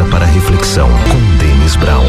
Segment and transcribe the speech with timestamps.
[0.00, 2.04] pausa para reflexão com Denis Brown.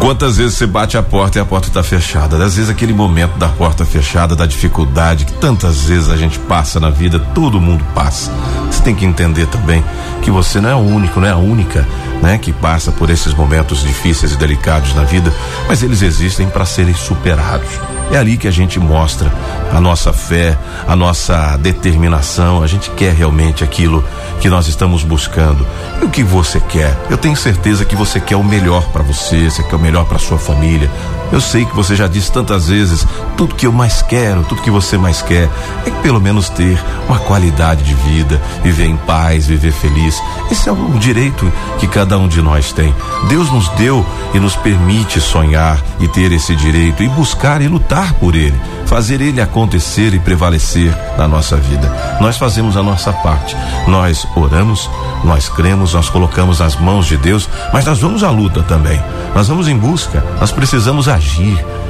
[0.00, 2.36] Quantas vezes você bate a porta e a porta está fechada?
[2.36, 6.78] Às vezes aquele momento da porta fechada, da dificuldade que tantas vezes a gente passa
[6.78, 8.30] na vida, todo mundo passa.
[8.70, 9.82] Você tem que entender também
[10.22, 11.86] que você não é o único, não é a única,
[12.22, 15.32] né, que passa por esses momentos difíceis e delicados na vida,
[15.66, 17.68] mas eles existem para serem superados.
[18.10, 19.30] É ali que a gente mostra
[19.70, 22.62] a nossa fé, a nossa determinação.
[22.62, 24.02] A gente quer realmente aquilo
[24.40, 25.66] que nós estamos buscando.
[26.00, 26.96] E o que você quer?
[27.10, 30.18] Eu tenho certeza que você quer o melhor para você, você quer o melhor para
[30.18, 30.90] sua família.
[31.30, 34.70] Eu sei que você já disse tantas vezes, tudo que eu mais quero, tudo que
[34.70, 35.48] você mais quer,
[35.86, 40.20] é pelo menos ter uma qualidade de vida, viver em paz, viver feliz.
[40.50, 42.94] Esse é um direito que cada um de nós tem.
[43.28, 48.14] Deus nos deu e nos permite sonhar e ter esse direito e buscar e lutar
[48.14, 52.18] por ele, fazer ele acontecer e prevalecer na nossa vida.
[52.20, 53.56] Nós fazemos a nossa parte.
[53.86, 54.88] Nós oramos,
[55.24, 59.00] nós cremos, nós colocamos nas mãos de Deus, mas nós vamos à luta também.
[59.34, 61.17] Nós vamos em busca, nós precisamos agir.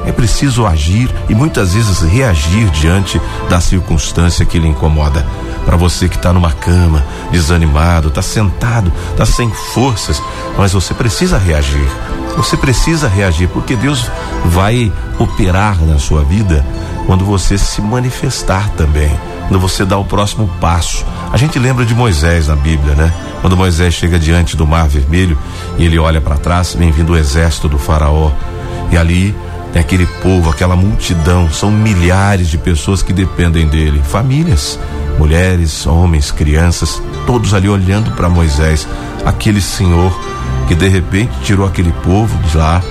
[0.06, 5.26] É preciso agir e muitas vezes reagir diante da circunstância que lhe incomoda.
[5.64, 10.22] Para você que está numa cama, desanimado, está sentado, está sem forças,
[10.56, 11.86] mas você precisa reagir.
[12.36, 14.10] Você precisa reagir porque Deus
[14.46, 16.64] vai operar na sua vida
[17.04, 19.10] quando você se manifestar também,
[19.48, 21.04] quando você dá o próximo passo.
[21.32, 23.12] A gente lembra de Moisés na Bíblia, né?
[23.40, 25.38] Quando Moisés chega diante do Mar Vermelho
[25.76, 28.30] e ele olha para trás, vem vindo o exército do Faraó.
[28.90, 29.34] E ali
[29.72, 34.78] tem aquele povo, aquela multidão, são milhares de pessoas que dependem dele, famílias,
[35.18, 38.88] mulheres, homens, crianças, todos ali olhando para Moisés,
[39.24, 40.18] aquele senhor
[40.66, 42.82] que de repente tirou aquele povo de lá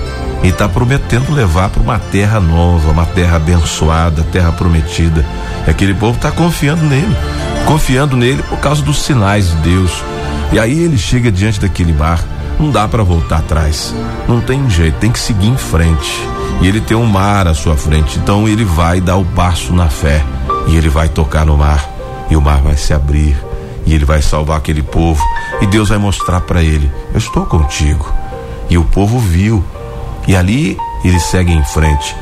[0.42, 5.24] e está prometendo levar para uma terra nova, uma terra abençoada, terra prometida.
[5.66, 7.16] E aquele povo está confiando nele,
[7.66, 10.04] confiando nele por causa dos sinais de Deus.
[10.52, 12.22] E aí ele chega diante daquele mar,
[12.58, 13.94] não dá para voltar atrás,
[14.26, 16.10] não tem jeito, tem que seguir em frente.
[16.60, 19.88] E ele tem um mar à sua frente, então ele vai dar o passo na
[19.88, 20.24] fé
[20.66, 21.88] e ele vai tocar no mar
[22.30, 23.36] e o mar vai se abrir
[23.86, 25.22] e ele vai salvar aquele povo
[25.60, 28.12] e Deus vai mostrar para ele: Eu estou contigo.
[28.68, 29.64] E o povo viu
[30.26, 32.14] e ali ele segue em frente.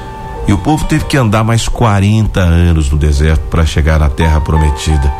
[0.46, 4.40] E o povo teve que andar mais 40 anos no deserto para chegar na terra
[4.40, 5.12] prometida.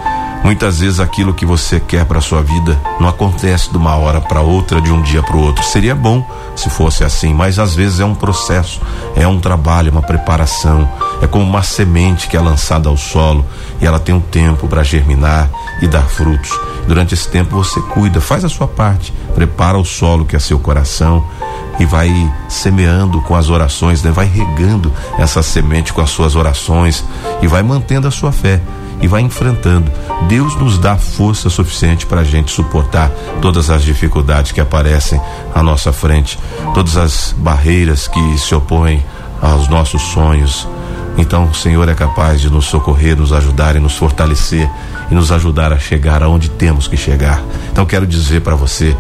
[0.45, 4.41] Muitas vezes aquilo que você quer para sua vida não acontece de uma hora para
[4.41, 5.65] outra, de um dia para o outro.
[5.65, 6.25] Seria bom
[6.55, 8.81] se fosse assim, mas às vezes é um processo,
[9.17, 10.89] é um trabalho, uma preparação.
[11.21, 13.45] É como uma semente que é lançada ao solo
[13.81, 16.51] e ela tem um tempo para germinar e dar frutos.
[16.87, 20.59] Durante esse tempo você cuida, faz a sua parte, prepara o solo que é seu
[20.59, 21.27] coração
[21.79, 22.11] e vai
[22.49, 24.11] semeando com as orações, né?
[24.11, 27.05] vai regando essa semente com as suas orações
[27.43, 28.61] e vai mantendo a sua fé
[29.01, 29.91] e vai enfrentando.
[30.29, 33.11] Deus nos dá força suficiente para a gente suportar
[33.41, 35.21] todas as dificuldades que aparecem
[35.55, 36.39] à nossa frente,
[36.73, 39.05] todas as barreiras que se opõem
[39.41, 40.67] aos nossos sonhos.
[41.19, 44.69] Então, o Senhor é capaz de nos socorrer, nos ajudar e nos fortalecer
[45.11, 47.43] e nos ajudar a chegar aonde temos que chegar.
[47.73, 48.95] Então, quero dizer para você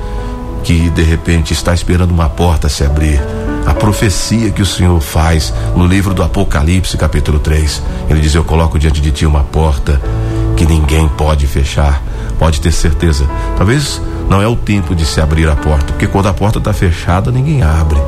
[0.66, 3.22] que de repente está esperando uma porta se abrir.
[3.64, 7.80] A profecia que o Senhor faz no livro do Apocalipse, capítulo 3.
[8.10, 10.02] Ele diz: Eu coloco diante de ti uma porta
[10.56, 12.02] que ninguém pode fechar.
[12.36, 13.24] Pode ter certeza.
[13.56, 16.72] Talvez não é o tempo de se abrir a porta, porque quando a porta está
[16.72, 18.00] fechada, ninguém abre.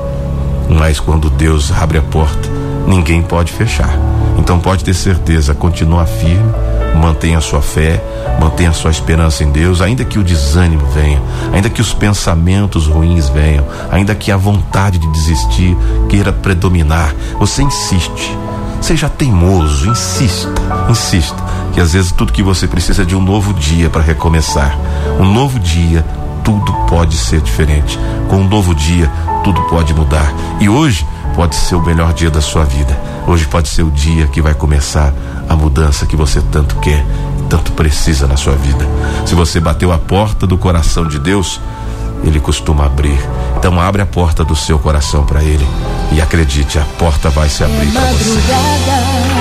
[0.69, 2.48] Mas quando Deus abre a porta,
[2.88, 3.96] ninguém pode fechar.
[4.36, 6.52] Então pode ter certeza, continua firme,
[6.94, 8.03] mantenha sua fé,
[8.41, 11.21] mantenha sua esperança em Deus, ainda que o desânimo venha,
[11.53, 15.76] ainda que os pensamentos ruins venham, ainda que a vontade de desistir
[16.09, 18.37] queira predominar, você insiste.
[18.81, 20.53] Seja teimoso, insista,
[20.88, 24.78] insista, que às vezes tudo que você precisa é de um novo dia para recomeçar.
[25.19, 26.05] Um novo dia,
[26.44, 27.99] tudo pode ser diferente.
[28.28, 29.10] Com um novo dia,
[29.43, 30.32] tudo pode mudar.
[30.60, 31.06] E hoje
[31.38, 32.99] pode ser o melhor dia da sua vida.
[33.25, 35.15] Hoje pode ser o dia que vai começar
[35.49, 37.06] a mudança que você tanto quer,
[37.49, 38.84] tanto precisa na sua vida.
[39.25, 41.61] Se você bateu a porta do coração de Deus,
[42.25, 43.20] ele costuma abrir.
[43.56, 45.64] Então abre a porta do seu coração para ele
[46.11, 49.38] e acredite, a porta vai se abrir para você.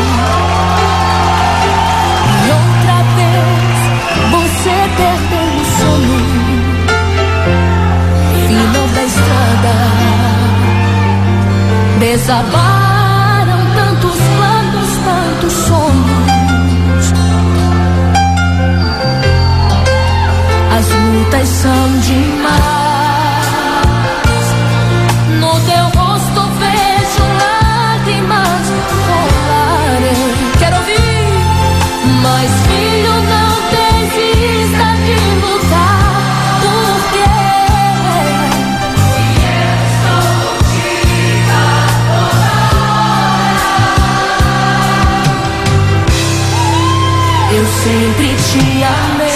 [48.18, 49.27] причинами